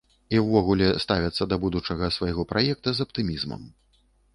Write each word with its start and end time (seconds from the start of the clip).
І 0.35 0.39
ўвогуле 0.45 0.87
ставяцца 1.05 1.49
да 1.53 1.61
будучага 1.67 2.13
свайго 2.19 2.49
праекта 2.55 2.89
з 2.99 3.11
аптымізмам. 3.11 3.75